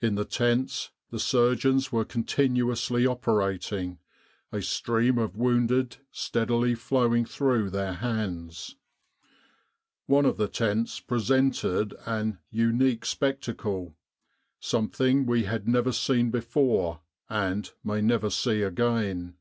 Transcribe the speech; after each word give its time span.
In 0.00 0.14
the 0.14 0.24
tents 0.24 0.88
the 1.10 1.18
surgeons 1.20 1.92
were 1.92 2.06
continuously 2.06 3.06
operating, 3.06 3.98
a 4.50 4.62
stream 4.62 5.18
of 5.18 5.36
wounded 5.36 5.98
steadily 6.10 6.74
flowing 6.74 7.26
through 7.26 7.68
their 7.68 7.92
hands. 7.92 8.76
One 10.06 10.24
of 10.24 10.38
the 10.38 10.48
tents 10.48 10.98
presented 11.00 11.94
an 12.06 12.38
unique 12.50 13.04
spectacle 13.04 13.94
something 14.60 15.26
we 15.26 15.44
had 15.44 15.68
never 15.68 15.92
seen 15.92 16.30
be 16.30 16.40
fore 16.40 17.02
and 17.28 17.70
may 17.84 18.00
never 18.00 18.30
see 18.30 18.62
again. 18.62 19.34